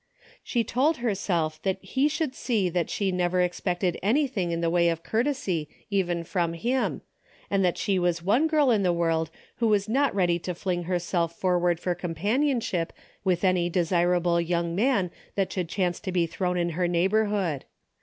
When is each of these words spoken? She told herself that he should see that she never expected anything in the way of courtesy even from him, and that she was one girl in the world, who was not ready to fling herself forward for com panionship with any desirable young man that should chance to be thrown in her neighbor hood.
She 0.41 0.63
told 0.63 0.97
herself 0.97 1.61
that 1.61 1.77
he 1.79 2.07
should 2.07 2.33
see 2.33 2.69
that 2.69 2.89
she 2.89 3.11
never 3.11 3.39
expected 3.39 3.99
anything 4.01 4.49
in 4.49 4.59
the 4.59 4.69
way 4.71 4.89
of 4.89 5.03
courtesy 5.03 5.69
even 5.91 6.23
from 6.23 6.53
him, 6.53 7.01
and 7.51 7.63
that 7.63 7.77
she 7.77 7.99
was 7.99 8.23
one 8.23 8.47
girl 8.47 8.71
in 8.71 8.81
the 8.81 8.91
world, 8.91 9.29
who 9.57 9.67
was 9.67 9.87
not 9.87 10.15
ready 10.15 10.39
to 10.39 10.55
fling 10.55 10.85
herself 10.85 11.35
forward 11.37 11.79
for 11.79 11.93
com 11.93 12.15
panionship 12.15 12.89
with 13.23 13.43
any 13.43 13.69
desirable 13.69 14.41
young 14.41 14.73
man 14.75 15.11
that 15.35 15.53
should 15.53 15.69
chance 15.69 15.99
to 15.99 16.11
be 16.11 16.25
thrown 16.25 16.57
in 16.57 16.69
her 16.71 16.87
neighbor 16.87 17.25
hood. 17.25 17.65